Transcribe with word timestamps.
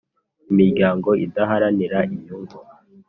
Imiryango 0.49 1.09
idaharanira 1.25 1.99
inyungu 2.15 2.57